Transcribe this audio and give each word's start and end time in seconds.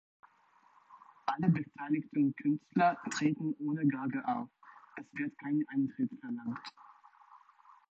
Alle 1.27 1.49
beteiligten 1.51 2.35
Künstler 2.35 2.97
treten 3.11 3.53
ohne 3.59 3.85
Gage 3.85 4.27
auf, 4.27 4.49
es 4.95 5.05
wird 5.15 5.37
kein 5.37 5.63
Eintritt 5.67 6.09
verlangt. 6.19 6.73